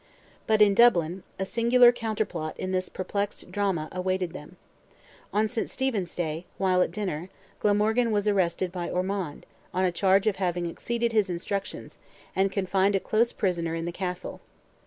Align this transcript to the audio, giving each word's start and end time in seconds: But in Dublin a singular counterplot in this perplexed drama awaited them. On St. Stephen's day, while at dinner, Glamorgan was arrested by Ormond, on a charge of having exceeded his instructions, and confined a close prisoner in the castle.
But 0.47 0.63
in 0.63 0.73
Dublin 0.73 1.21
a 1.37 1.45
singular 1.45 1.91
counterplot 1.91 2.57
in 2.59 2.71
this 2.71 2.89
perplexed 2.89 3.51
drama 3.51 3.87
awaited 3.91 4.33
them. 4.33 4.55
On 5.31 5.47
St. 5.47 5.69
Stephen's 5.69 6.15
day, 6.15 6.47
while 6.57 6.81
at 6.81 6.89
dinner, 6.91 7.29
Glamorgan 7.59 8.09
was 8.11 8.27
arrested 8.27 8.71
by 8.71 8.89
Ormond, 8.89 9.45
on 9.75 9.85
a 9.85 9.91
charge 9.91 10.25
of 10.25 10.37
having 10.37 10.65
exceeded 10.65 11.11
his 11.11 11.29
instructions, 11.29 11.99
and 12.35 12.51
confined 12.51 12.95
a 12.95 12.99
close 12.99 13.31
prisoner 13.31 13.75
in 13.75 13.85
the 13.85 13.91
castle. 13.91 14.41